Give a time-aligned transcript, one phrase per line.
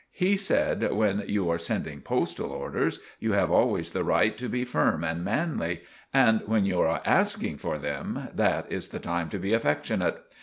[0.13, 4.65] He said when you are sending postal orders you have always the rite to be
[4.65, 5.81] firm and manly;
[6.11, 10.17] and when you are asking for them, that is the time to be affecshunite.